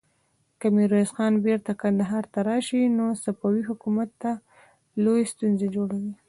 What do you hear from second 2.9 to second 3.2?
نو